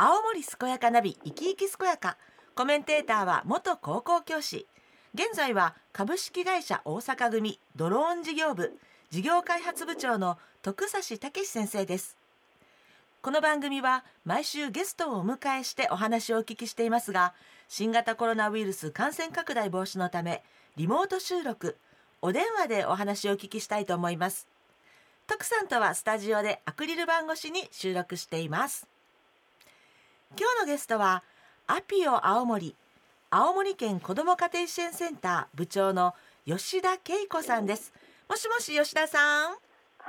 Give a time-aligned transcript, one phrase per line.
[0.00, 2.18] 青森健やかナビ生き生き健やか。
[2.54, 4.68] コメンテーターは元高校教師。
[5.12, 8.78] 現在は株式会社大阪組ドローン事業部
[9.10, 12.16] 事業開発部長の徳指武先生です。
[13.22, 17.34] この番組は毎週ゲストをお迎えしてお話をお聞きしていますが
[17.66, 20.44] 新型コロナウイルス感染拡大防止のため
[20.76, 21.76] リモート収録
[22.22, 24.46] お電話でお話をお聞きしたいと思います。
[25.26, 28.86] 徳さんとはスタジオでアクリル板越しに収録しています。
[30.36, 31.22] 今日のゲストは
[31.66, 32.74] アピオ青森
[33.30, 36.14] 青森県子ども家庭支援センター部長の
[36.46, 37.92] 吉田恵子さんです
[38.28, 39.56] もしもし吉田さん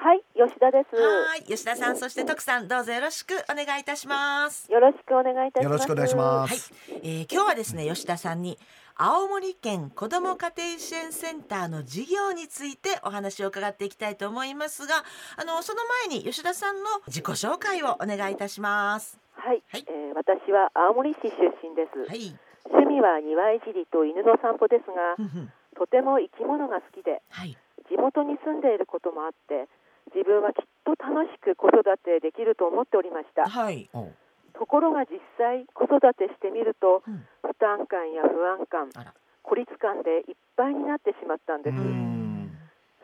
[0.02, 0.96] はい、吉田です。
[0.96, 5.74] はい吉田さんそして徳さんどうぞよろしくお願いいたしますよろしくお願いいたします。
[5.74, 6.74] よろしくお願いしまはいす。、
[7.04, 8.58] えー今日はですね吉田さんに
[8.96, 15.04] 青森県子ども家庭支援センターの事業についてお話を伺っていきたいと思いますが
[15.36, 22.04] あのその前に吉田さんの自己紹介をお願いいたしますはい、はいえー私は青森市出身です。
[22.06, 22.36] はい
[22.70, 25.16] 趣味は庭いじりと犬の散歩ですが
[25.80, 27.56] とても生き物が好きで、はい
[27.90, 29.66] 地元に住んでいることもあって、
[30.14, 33.50] 自分はきっと楽しく子育てできると思っておりました。
[33.50, 33.90] はい
[34.54, 38.88] ところが実際子育てしてみると、うん負担感や不安感
[39.44, 41.78] 孤立感でいっぱいになってしまったんです。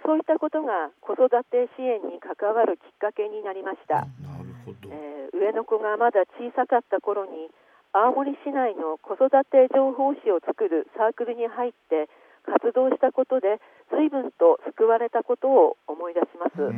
[0.06, 4.06] そういったことが子育て支援に関わるきっかけになりました。
[4.22, 4.55] なるほど。
[4.72, 7.50] えー上の子がまだ小さかった頃に
[7.92, 12.10] 青森市内の子育て情報誌を作るサークルに入って
[12.46, 13.60] 活動したことで
[13.92, 16.74] 随分と救われたことを思い出します、なるほ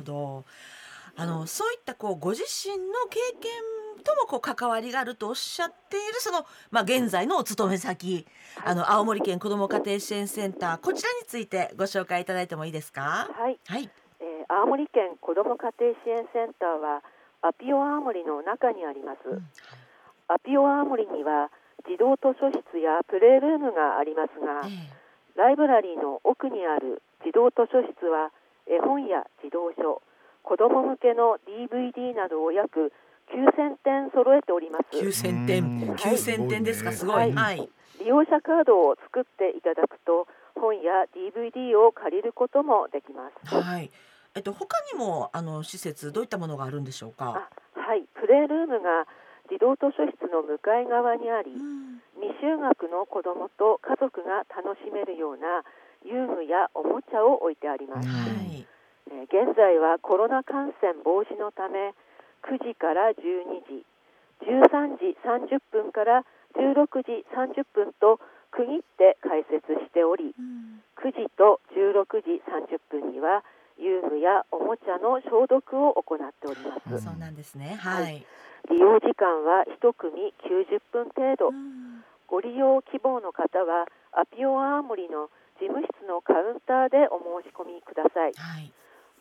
[0.00, 0.44] んど。
[1.16, 3.50] あのそういったこうご自身の経験
[4.04, 8.24] ともこう関わりがあるとおっしゃっているその、まあ、現在のお勤め先
[8.64, 13.28] あの青森県子ども家庭支援センターこちらについてご紹介いただいてもいいですか？
[13.36, 13.82] はい、はい。
[13.82, 13.90] えー
[14.48, 17.04] 青森県子ども家庭支援センターは
[17.42, 19.44] アピオ青森の中にあります、うん。
[20.28, 21.52] アピオ青森には
[21.86, 24.72] 児童図書室やプレイルームがありますが、え
[25.36, 28.32] ライブラリーの奥にある児童図書室は
[28.66, 30.02] 絵本や児童書
[30.42, 32.92] 子ども向けの DVD などを約
[33.30, 34.96] 9000点揃えております。
[34.96, 35.62] え9000点。
[35.62, 35.94] うん。
[35.94, 36.92] 9000点ですか？
[36.92, 37.32] すごいはい。
[37.32, 37.68] はい。
[38.00, 43.54] 利用者カードを作っていただくと本や DVD を借りることもできます。
[43.54, 43.90] はい
[44.38, 47.50] えっと他にもあの施設どういったものがあるんでしょうか？
[47.74, 48.06] あはい。
[48.14, 49.06] プレイルームが
[49.50, 52.00] 児童図書室の向かい側にありうん。
[52.22, 55.64] 未就学の子どもと家族が楽しめるような
[56.04, 58.06] 遊具やおもちゃを置いてあります。
[58.08, 58.66] はい。
[59.10, 61.94] えー現在はコロナ感染防止のため
[62.46, 63.84] 9時から12時
[64.46, 68.20] 13時30分から16時30分と
[68.52, 73.44] 区切って開設しておりうん9時と16時30分には
[73.78, 77.04] 遊具やおもちゃの消毒を行っております。
[77.04, 77.76] そうなんですね。
[77.80, 78.24] はい。
[78.70, 81.48] 利用時間は1組90分程度。
[81.48, 82.04] うん。
[82.26, 88.32] ご利用希望の方はアピオアーモリの事務室のカウンターでお申し込みください。
[88.36, 88.72] はい。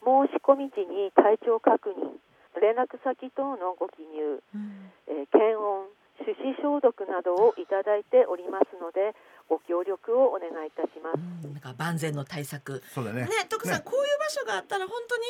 [0.03, 2.19] 申し込み時に体調確認
[2.59, 4.91] 連絡先等のご記入、うん。
[5.07, 5.87] えー検温
[6.17, 9.13] 手指消毒などをいただいておりますので
[9.47, 11.21] ご協力をお願いいたします。
[11.45, 11.53] うん。
[11.53, 12.81] なんか万全の対策。
[12.93, 13.21] そうだね。
[13.21, 13.81] ね、徳さん、ね。
[13.85, 15.23] こういう場所があったら本当に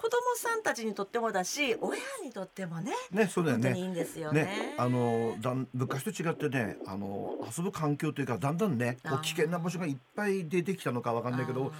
[0.00, 3.64] 子供さんたちにとってもだし親にとってもねね、そうだよね。
[3.64, 4.44] 本当にいいんですよね。
[4.44, 11.70] ね、あのだん昔と違ってね、あの遊ぶ環境というかだんだんね、こう危険な場所がいっぱい出てきたのかわかんないけど、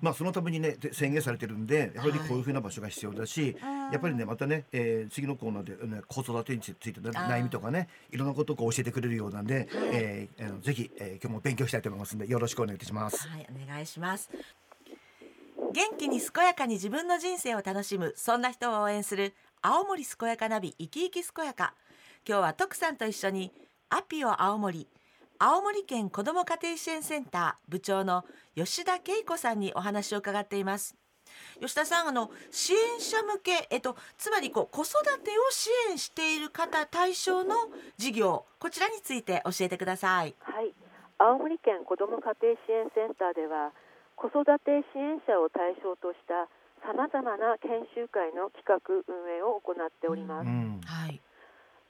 [0.00, 13.28] まあそのためにねで宣言されてるんで、やはりこういうふうな場所が必要だし、あーやっぱりねまたね、えー次のコーナーで、ね、子育てについての悩みとかね、いろんなことを教えてくれるようなんで、えーあのぜひ、えー今日も勉強したいと思いますんでよろしくお願いいたします。
[13.28, 14.28] はい、お願いします。
[15.72, 21.74] 元気に健やかに自分の人生を楽しむそんな人を応援する青森健やかナビ生き生き健やか。
[22.26, 23.52] 今日は徳さんと一緒に
[23.90, 24.88] アピオ青森
[25.38, 28.24] 青森県子ども家庭支援センター部長の
[28.54, 30.96] 吉田恵子さんにお話を伺っています。
[31.60, 37.54] 吉田さんあの支援者向け、えっと、つまりこう子育てを支援している方対象の
[37.98, 40.34] 事業こちらについて教えてください。
[40.40, 40.72] はい。
[41.18, 43.72] 青森県子ども家庭支援センターでは
[44.18, 46.50] 子育て支援者を対象とした
[46.82, 51.22] さまざまな研修会の企画運営を行っております、うん、はい、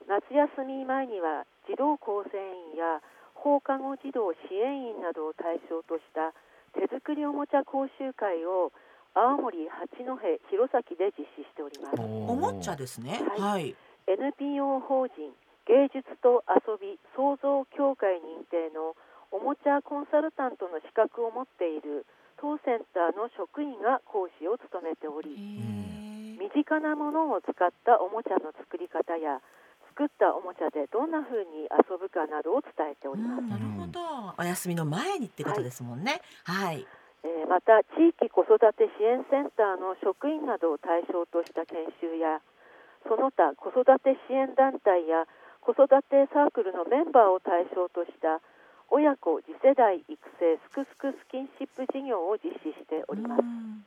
[0.04, 3.00] 夏休み前には児童構成員や
[3.32, 6.36] 放課後児童支援員などを対象とした
[6.76, 8.72] 手作りおもちゃ講習会を
[9.16, 11.96] 青森八戸弘前で実施しております。
[11.98, 13.18] おもちゃですね。
[13.38, 13.56] は。
[13.56, 13.74] はい。
[14.06, 15.32] NPO 法人
[15.66, 18.96] 芸術と遊び創造協会認定の
[19.30, 22.06] おもちゃコンサルタントの資格を持っている
[22.40, 25.30] 当センターの職員が講師を務めており
[26.38, 29.42] 身近なものを使ったおもちゃの作り方や
[29.98, 33.42] 作ったおもちゃでどんな風に遊ぶかなどを伝えております。
[33.42, 33.98] なるほど。
[34.38, 36.22] お休みの前にってことですもんね。
[36.44, 36.86] はい。
[37.24, 42.38] えーまた地域子育て支援センターの職員などを対象とした研修や
[43.08, 45.24] その他子育て支援団体や
[45.64, 48.38] 子育てサークルのメンバーを対象とした
[48.90, 53.40] 親子次世代育成すくすくスキンシップ事業を実施しております。
[53.40, 53.84] うん。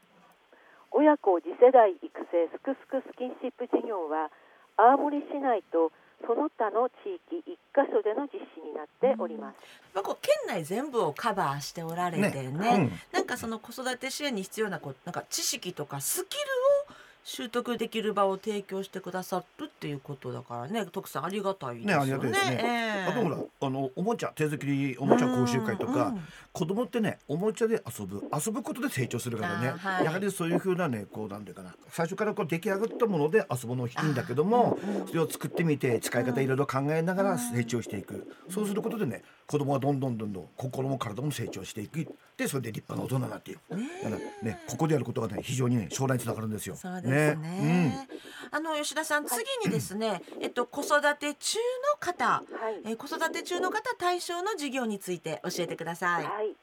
[0.92, 4.30] 親子次世代育成すくすくスキンシップ事業は
[4.78, 5.92] 青森市内と
[6.28, 9.56] その他の地域1カ所での実施になっております、
[9.94, 12.90] まあ、こう県内全部をカバーしておられてねね。
[13.12, 16.44] なんかその子育て支援に必要なこうなんか知識とかスキル
[16.92, 20.86] を習得できる場を提供してくださるっていうことだからね。
[20.86, 21.94] 徳さんありがたいですよね。
[21.94, 22.60] ねありがたいですね。
[22.62, 23.06] ええ。
[23.10, 26.22] あとほらあのおもちゃ手作りおもちゃ講習会とか、うんうん。
[26.54, 42.08] 子供ってねおもちゃで遊ぶ遊ぶことで成長するからね、はいやはりそういう風なねこうなんていうかな最初からこう出来上がったもので遊ぶのいいんだけども、それを作ってみて使い方いろいろ考えながら成長していく、そうすることでね子供はどんどんどんどん心も体も成長していく
[42.38, 46.76] でそれで立派な大人になっていく、だからねここでやることがね非常にね将来につながるんですよ。
[46.76, 48.08] そうですね
[48.52, 51.58] あの吉田さん次にですね、えっと子育て中
[51.96, 52.82] の方、はい。
[52.84, 56.26] えー子育て中の方対象の授業について教えてください。
[56.26, 56.56] はい、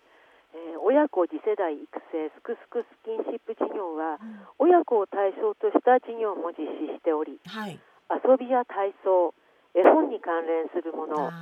[0.53, 4.21] えー親子次世代育成すくすくスキンシップ事業は、
[4.59, 7.81] 親子を対象とした事業も実施しておりはい。
[8.13, 9.33] 遊びや体操
[9.75, 11.33] 絵本に関連するもの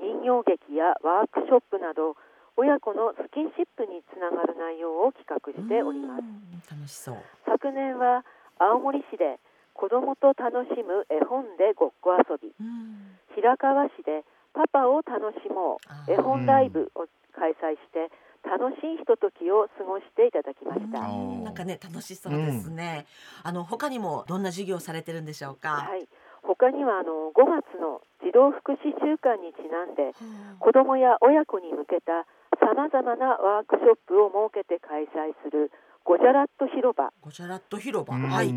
[0.00, 2.16] 人形劇やワークショップなど
[2.56, 6.20] 親子のスキンシップにつながる内容を企画しております。
[6.20, 6.78] うん。
[6.80, 7.16] 楽しそう。
[7.46, 8.24] 昨年は
[8.58, 9.40] 青森市で
[9.74, 12.54] 子どもと楽しむ絵本でごっこ遊び。
[12.58, 13.18] うん。
[13.34, 14.24] 平川市で
[14.54, 18.10] パパを楽しもう絵本ライブを開催して
[18.46, 21.44] 楽しいひとときを過ごしていただきました、うん。
[21.44, 23.06] なんかね楽しそうですね。
[23.42, 25.90] あの他にもどんな授業をされてるんでしょうか？
[25.90, 26.06] はい、
[26.42, 32.24] 他にはあの5月の児童福祉週間にちなんでは子どもや親子に向けた
[32.60, 35.72] さまざまなワークショップを設けて開催する
[36.04, 37.06] ゴジャラット広場。
[37.06, 38.14] あゴジャラット広場。
[38.14, 38.30] うん。
[38.30, 38.54] はい。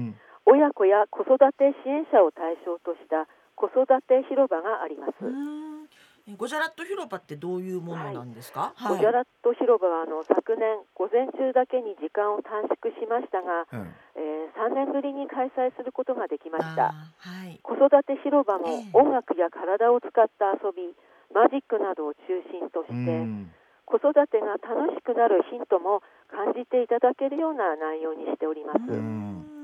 [0.47, 3.27] 親子や子育て支援者を対象とした
[3.59, 8.71] 子育て広場があります、ゴジャラット広場ってどういうものなんですか？
[8.79, 13.91] ゴジャラット広場はあの昨年午前中だけに時間を短縮しましたが、うん。
[14.15, 16.95] えー3年ぶりに開催することができました。
[17.19, 17.59] はい。
[17.61, 18.97] 子育て広場もええ。
[18.97, 20.95] 音楽や体を使った遊び
[21.35, 23.51] マジックなどを中心として、うん。
[23.85, 26.01] 子育てが楽しくなるヒントも
[26.31, 29.56] 感じていただけるような内容にしております、うん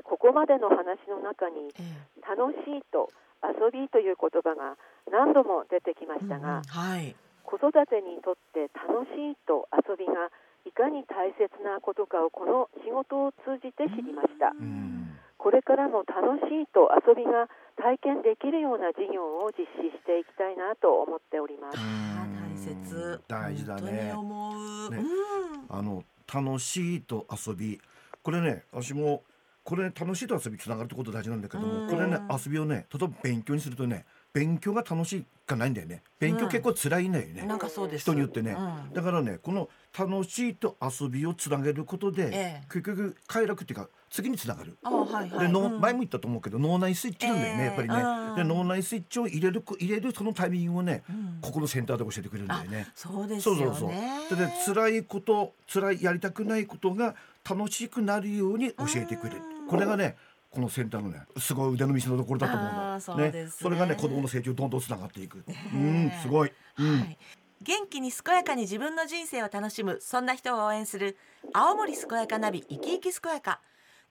[0.00, 3.10] えーここまでの話の中にええ楽しいと
[3.44, 4.76] 遊びという言葉が
[5.10, 7.14] 何度も出てきましたうんうんが、はい。
[7.44, 10.30] 子育てにとって楽しいと遊びが
[10.66, 17.48] いかに大切なことかをこの仕事を通じて知りましたうんこれからも楽しいと遊びが
[17.80, 23.20] 体験できるような事業を実施していきたいなと思っております大切。
[23.26, 24.50] 大事だね本当に思
[24.88, 24.90] う。
[24.90, 25.78] ねうん。
[25.78, 27.80] あの楽しいと遊び
[28.22, 29.22] これね私も
[29.70, 38.02] これ楽しいと遊びつながるってこと大事なんだけどうんもこれね遊びをね例えば勉強にするとね勉強が楽しいかないんだよね勉強結構辛いんだよね、なんかそうです。
[38.02, 44.76] 人によってねうんだからねこの楽しいと遊びをつなげることで、ええ結局快楽っていうか次につながる。
[44.84, 45.46] あはいはい。
[45.46, 48.42] で脳うん前も言ったと思うけど脳内スイッチなんだよね、ええやっぱりうんね。
[48.44, 52.86] で脳内スイッチを入れる入れるそのタイミングをね、うんここのセンターで教えてくれるんだよね。
[52.94, 53.88] そうですよそうそうそう。
[53.88, 54.20] ね。
[54.30, 57.14] でで辛いこと辛いやりたくないことが
[57.48, 60.16] 楽しくなるように教えてくれるうんこれがね
[60.50, 63.00] このセンターのねすごい腕の見せ所だと思うの。
[63.00, 63.50] そうですね。
[63.50, 66.98] それがね子供の成長にどんどんつながっていく、ねうんすごい、うん。
[67.00, 67.18] はい。
[67.62, 71.16] 元気に健やかに自分の人生を楽しむそんな人を応援する
[71.52, 73.60] 青森健やかナビ生き生き健やか。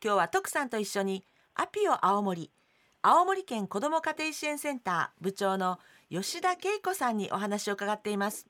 [0.02, 1.26] 今日は徳さんと一緒に
[1.56, 2.52] アピオ青森
[3.02, 8.46] 青森県子ども家庭支援センター部長の吉田恵子さんにお話を伺っています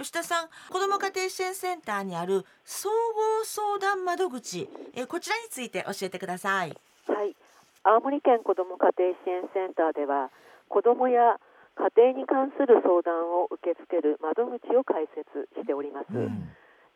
[0.00, 6.72] 吉田さん子ども家庭支援センターにある総合相談窓口えこちらについて教えてください。
[7.06, 7.36] はい、
[7.84, 10.30] 青森県子ども家庭支援センターでは
[10.68, 11.36] 子どもや
[11.76, 15.28] 家庭に関する相談を受け付ける窓口を開設
[15.60, 16.48] しております、うん。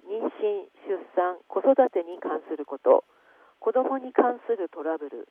[0.08, 3.04] 妊娠出産子育てに関すること
[3.60, 5.28] 子どもに関するトラブル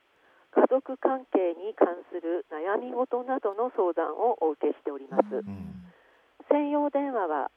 [0.54, 5.84] 家族関係に関する悩み事などの相談をお受けしております、うん
[6.54, 7.50] 専用電話は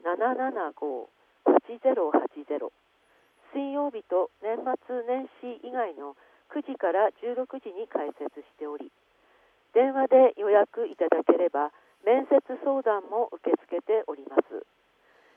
[0.00, 2.72] 017-775-8080
[3.52, 4.72] 水曜日と年末
[5.04, 6.16] 年始以外の
[6.56, 8.88] 9時から16時に開設しており
[9.76, 14.42] 電話で予約いただければ面接相談も受け付けております。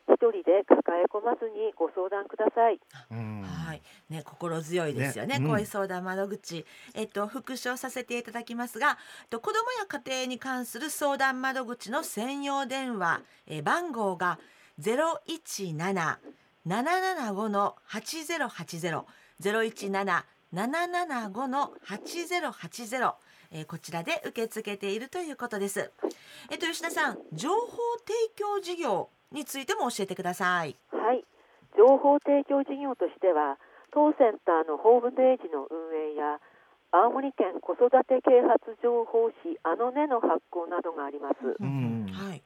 [0.07, 2.79] 一人で抱え込まずにご相談ください。
[3.11, 3.54] うん。
[3.75, 5.39] はいね、心強いですよね。
[5.39, 8.97] ねうん恋相談窓口、えっと、復唱させていただきますが。
[9.23, 14.39] えっと子どもや家庭に関する相談窓口の専用電話、えー番号が
[14.79, 16.19] ゼロ一七
[16.65, 19.05] 七七五の八ゼロ八ゼロ、
[19.39, 23.15] ゼロ一七七七五の八ゼロ八ゼロ。
[23.51, 25.91] えーこちらで受け付けているということです。
[26.51, 30.75] えっと吉田さん、情報提供事業についても教えてください。
[30.91, 31.23] はい、
[31.77, 33.59] 情報提供事業としては
[33.91, 36.39] 当センターのホームページの運営や
[36.91, 41.55] 青森県子育て啓発情報誌あのねの発行などがあります。
[41.59, 42.43] うんはい。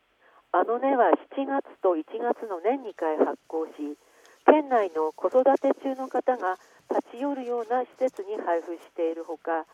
[0.51, 3.98] あのねは7月と1月の年2回発行し
[4.45, 6.57] 県内の子育て中の方が
[6.89, 9.65] 立ち寄るような施設に配布しているほか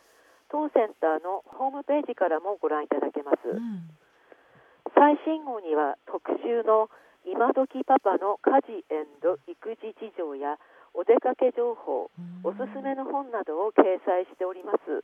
[0.51, 3.47] 当センターのホームページからもご覧いただけます。
[3.47, 3.89] うん。
[4.93, 6.89] 最新号には特集の
[7.25, 8.85] 今時パパの家事
[9.47, 10.57] 育児事情や
[10.93, 12.09] お出かけ情報、
[12.43, 15.03] おすすめの本などを掲載しております。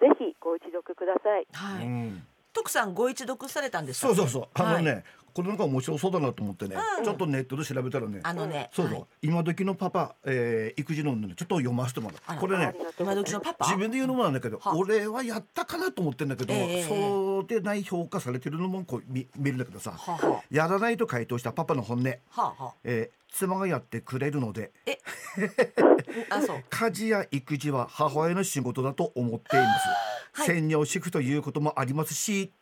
[0.00, 1.46] ぜひご一読ください。
[1.52, 1.86] はい。
[1.86, 4.14] うん徳さんご一読されたんですか？
[4.14, 5.04] そうそうそうあのね、はい
[5.36, 7.04] これなんか面白そうだなと思ってね、うん。
[7.04, 8.70] ちょっとネットで調べたらねあのね。
[8.72, 9.06] そうそう、はい。
[9.20, 12.38] 今時のパパ、えー育児のねちょっと読ませてもらう。
[12.40, 13.66] これね今時のパパ？
[13.66, 22.64] 自分で言うのもなんだけど、は俺はやったかなと思ってんだけど、ええそうでない評価されてるのもこう見見るんだけどさはあはやらないと回答したパパの本音、あはあ。
[22.64, 24.72] はえー妻がやってくれるので
[26.30, 26.36] あ。
[26.36, 26.64] あそう。
[26.70, 29.88] 家事や育児は母親の仕事だと思っています、
[30.32, 30.46] はい。
[30.46, 32.52] 専業主婦ということもありますし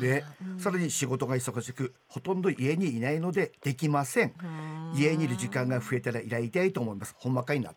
[0.00, 0.60] で、うん。
[0.60, 4.32] さらに仕事が忙しくほとんど家にいないのでできません。
[4.42, 4.98] うん。
[4.98, 7.14] 家にいる時間が増えたら依頼たいと思います。
[7.18, 7.76] ほんまかいなね。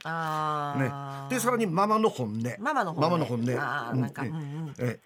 [1.29, 2.44] でさらにママの本音。
[2.60, 3.06] ママの本音。
[3.06, 3.51] ママの本音。
[3.51, 4.74] うん。
[4.79, 5.00] え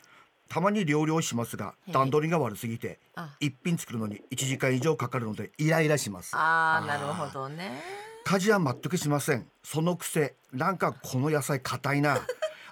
[0.50, 1.94] たまに料理をしますがええ。
[1.94, 3.36] 段取りが悪すぎてあ。
[3.40, 6.36] 一品作るのに1時間以上かかるのでイライラします。
[6.36, 7.82] ああなるほどね。
[8.26, 9.48] 家事は全くしません。
[9.64, 12.20] そのくせなんかこの野菜硬いな。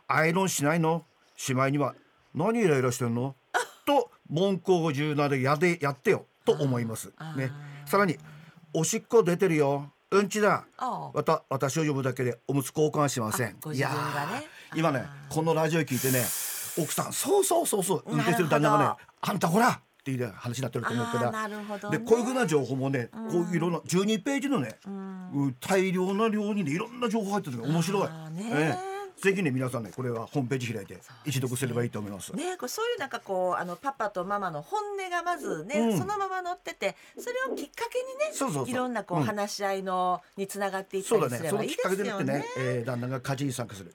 [0.07, 1.05] アイロンしないの？
[1.35, 1.95] しまいには
[2.35, 3.29] 何イライラしてんの？
[3.31, 3.35] と
[4.31, 7.13] 文句を言うなでやでやってよと思います。
[7.35, 7.51] ね。
[7.85, 8.17] さらに
[8.73, 9.91] おしっこ出てるよ。
[10.09, 10.65] うんちだ。
[10.77, 11.11] ああ。
[11.13, 13.47] また私を呼ぶだけでおむつ交換しません。
[13.53, 13.55] ね。
[13.73, 16.23] いやー今ねこのラジオ聞いてね
[16.81, 21.89] 奥さんそうそうそうそう運転してる旦那がねあんたほらっていうね話になってると思うから。
[21.89, 25.31] でこういうふうな情報もね、こういういろんな12ページのね、うん。
[25.33, 28.09] うん大量な量にねいろんな情報入ってるのが面白い。
[28.33, 28.90] ねええ
[29.21, 32.35] ぜひね皆さんねこれはホームページ開いて一読すればいいと思います。
[32.35, 35.97] ね、こうそういうなんかこうあのパパとママの本音がまずね、うん。
[35.97, 39.23] そのまま載っててそれをきっかけにねそうそういろんなこう、うん。
[39.23, 42.45] 話し合いのにつながっていったりすればいいですよかけでなってねね。
[42.57, 43.93] えー旦那が家事に参加する。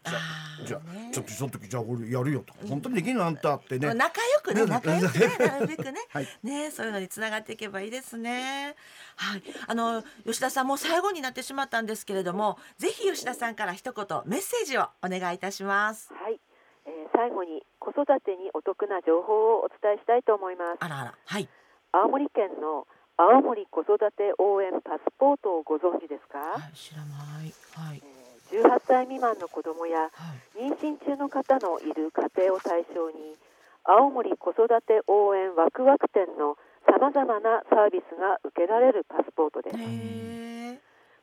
[0.65, 2.55] じゃあちょっとその時じゃあ俺やるよと。
[2.69, 3.93] 本当にできるのあんたってね。
[3.95, 6.29] 仲良くねね仲良くねなるべくね、 はい。
[6.43, 8.77] ねそういうのにつながっていけばいいですね。
[9.17, 16.13] はい、あの吉田さんもう最後になってしまったんですけれども、ぜひ吉田さんから一言メッセージをお願いいたします。
[16.13, 16.39] はい、
[16.87, 20.79] えー最後に子育てにお得な情報をお伝えしたいと思います。
[20.81, 21.49] あらあら、はい。
[21.93, 27.55] 青森県の青森子育て応援パスポートをご存知ですか、はい、知らない。
[27.75, 28.03] はい。
[28.05, 30.09] えー18歳未満の子どもやは
[30.55, 30.71] い。
[30.71, 33.35] 妊娠中の方のいる家庭を対象に
[33.83, 36.57] 青森子育て応援ワクワク展の
[36.87, 39.77] さまざまなサービスが受けられるパスポートです。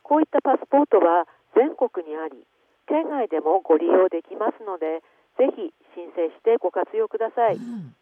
[0.04, 1.24] こういったパスポートは
[1.56, 2.44] 全国にあり
[2.86, 5.00] 県外でもご利用できますので
[5.40, 7.96] ぜひ申請してご活用くださいうん。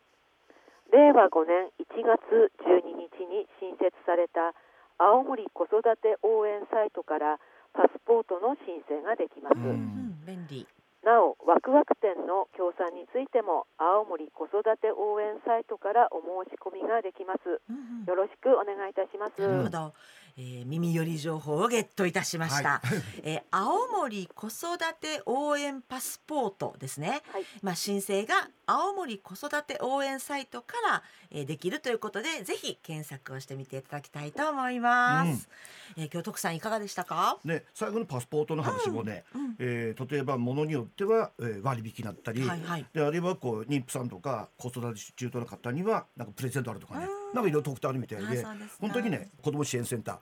[0.92, 4.52] 令和5年1月12日に新設された
[4.98, 7.38] 青森子育て応援サイトから
[7.72, 10.66] パスポートの申請ができます、うんうん、便利。
[11.04, 17.60] なおワクワク展の協賛についても青森子育て応援サイトからお申し込みができます。
[17.68, 18.04] うんうん。
[18.06, 19.92] よろしくお願いいたします、なるほど、
[20.36, 22.82] えー、耳寄り情報をゲットいたしました、は
[23.22, 27.44] えー青森子育て応援パスポートですね、はい。
[27.62, 35.48] まあ、申請が青森子育て応援サイトから、えーできるということでぜひ検索をしてみていただきたいと思います、
[35.96, 39.56] えー今日徳さんいかがでしたか、ね最後のパスポートの話もね、うん。
[39.58, 42.86] えー例えばものによっては、えー割引になったり、はいはい。
[42.92, 47.04] であるいはこう妊婦さんとか子育て中途の方にはなんかプレゼントあるとかね。
[47.04, 47.22] うん。
[47.32, 48.44] なんかいろいろ特典あるみたいで
[48.80, 50.18] 本当にね子ども支援センタ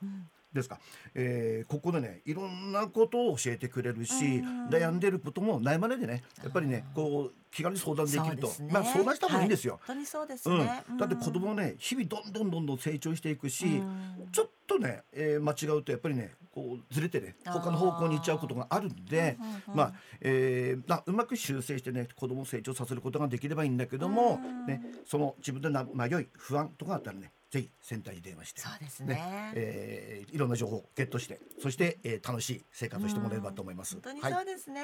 [0.53, 0.79] ですか、
[1.15, 4.67] えーここでねいろんなことを教えてくれるし、うん。
[4.67, 8.69] 悩んでることも悩まないでねやっぱりねこう気軽に相談できると、ね。
[8.69, 9.73] まあ相談した方がいいんですよ。
[9.73, 9.81] はい。
[9.87, 10.59] 本当にそうですうん。
[10.59, 14.27] ね、だって子供はね日々どんどんどんどん成長していくし、うん。
[14.31, 19.37] ちょっとね、えー間違うとやっぱりねこうずれてね他の方向に行っちゃうことがあるんで
[19.73, 24.65] まあ、えーなうまく修正してね子供を成長させることができればいいんだけども、うん。
[24.65, 33.95] ね、その自分でな迷い不安とかあったらねぜひセンターに電話してそうですねえーいろんな情報をゲットしてそして、えー楽しい生活をしてもらえればと思います。
[33.95, 34.81] 本当にはいそうですね、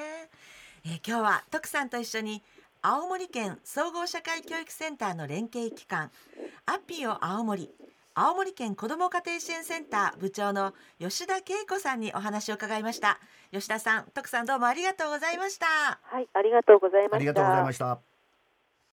[0.84, 2.42] えー今日は徳さんと一緒に
[2.82, 6.10] 青森県総合社会教育センターの連携機関
[6.66, 7.70] アピオ青森
[8.14, 13.18] 青森県子ども家庭支援センター部長の吉田恵子さんにお話を伺いました
[13.52, 15.66] 吉田さん徳さんどうもありがとうございました
[16.02, 17.16] はい、ありがとうございました。
[17.16, 18.07] ありがとうございました。